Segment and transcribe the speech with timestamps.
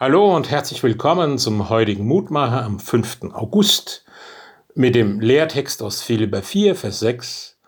[0.00, 3.32] Hallo und herzlich willkommen zum heutigen Mutmacher am 5.
[3.32, 4.04] August
[4.76, 7.58] mit dem Lehrtext aus Philipper 4, Vers 6.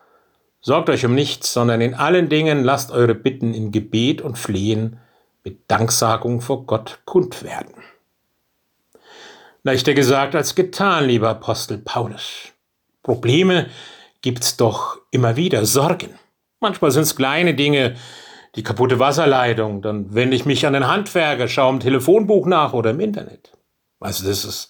[0.60, 5.00] Sorgt euch um nichts, sondern in allen Dingen lasst eure Bitten in Gebet und Flehen
[5.42, 7.74] mit Danksagung vor Gott kund werden.
[9.64, 12.52] Leichter gesagt als getan, lieber Apostel Paulus.
[13.02, 13.66] Probleme
[14.22, 16.16] gibt's doch immer wieder, Sorgen.
[16.60, 17.96] Manchmal sind's kleine Dinge,
[18.56, 22.90] die kaputte Wasserleitung, dann wende ich mich an den Handwerker, schaue im Telefonbuch nach oder
[22.90, 23.52] im Internet.
[24.00, 24.68] Also das ist,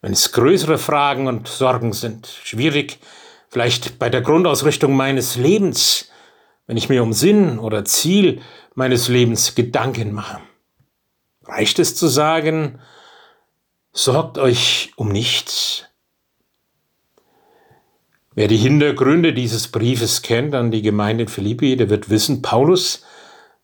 [0.00, 2.98] wenn es größere Fragen und Sorgen sind, schwierig,
[3.48, 6.10] vielleicht bei der Grundausrichtung meines Lebens,
[6.66, 8.40] wenn ich mir um Sinn oder Ziel
[8.74, 10.40] meines Lebens Gedanken mache.
[11.44, 12.80] Reicht es zu sagen,
[13.92, 15.84] sorgt euch um nichts?
[18.34, 23.04] Wer die Hintergründe dieses Briefes kennt an die Gemeinde in Philippi, der wird wissen, Paulus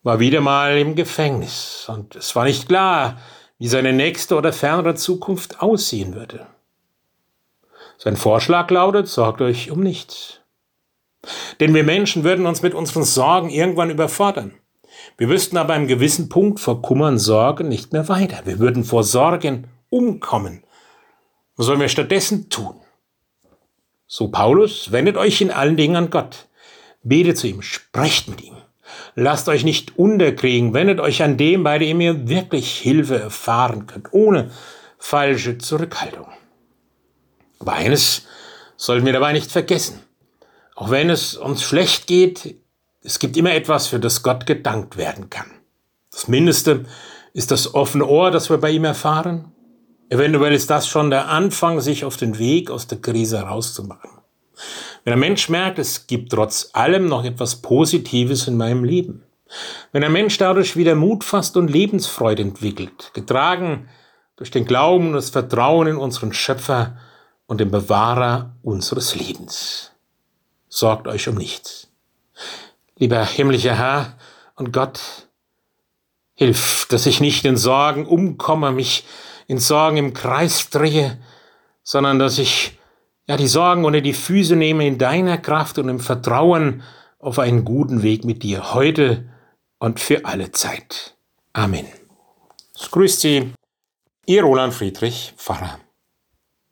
[0.03, 3.17] war wieder mal im Gefängnis und es war nicht klar,
[3.57, 6.47] wie seine nächste oder fernere Zukunft aussehen würde.
[7.97, 10.39] Sein Vorschlag lautet, sorgt euch um nichts.
[11.59, 14.53] Denn wir Menschen würden uns mit unseren Sorgen irgendwann überfordern.
[15.17, 18.45] Wir wüssten aber einem gewissen Punkt vor Kummern, Sorgen nicht mehr weiter.
[18.45, 20.63] Wir würden vor Sorgen umkommen.
[21.57, 22.79] Was sollen wir stattdessen tun?
[24.07, 26.47] So Paulus, wendet euch in allen Dingen an Gott.
[27.03, 28.55] Betet zu ihm, sprecht mit ihm.
[29.15, 34.13] Lasst euch nicht unterkriegen, wendet euch an dem, bei dem ihr wirklich Hilfe erfahren könnt,
[34.13, 34.51] ohne
[34.97, 36.27] falsche Zurückhaltung.
[37.59, 38.23] Aber eines
[38.77, 40.01] sollten wir dabei nicht vergessen.
[40.75, 42.55] Auch wenn es uns schlecht geht,
[43.01, 45.51] es gibt immer etwas, für das Gott gedankt werden kann.
[46.11, 46.85] Das Mindeste
[47.33, 49.51] ist das offene Ohr, das wir bei ihm erfahren,
[50.09, 54.09] Eventuell ist das schon der Anfang, sich auf den Weg aus der Krise herauszumachen.
[55.03, 59.23] Wenn ein Mensch merkt, es gibt trotz allem noch etwas Positives in meinem Leben.
[59.91, 63.89] Wenn ein Mensch dadurch wieder Mut fasst und Lebensfreude entwickelt, getragen
[64.35, 66.97] durch den Glauben und das Vertrauen in unseren Schöpfer
[67.47, 69.91] und den Bewahrer unseres Lebens.
[70.67, 71.87] Sorgt euch um nichts.
[72.97, 74.17] Lieber himmlischer Herr
[74.55, 75.27] und Gott,
[76.35, 79.05] hilf, dass ich nicht in Sorgen umkomme, mich
[79.47, 81.17] in Sorgen im Kreis drehe,
[81.83, 82.78] sondern dass ich
[83.29, 86.81] ja die Sorgen unter die Füße nehme in deiner Kraft und im Vertrauen
[87.19, 89.29] auf einen guten Weg mit dir heute
[89.77, 91.15] und für alle Zeit.
[91.53, 91.85] Amen.
[92.75, 93.53] Es grüßt Sie,
[94.25, 95.79] Ihr Roland Friedrich, Pfarrer.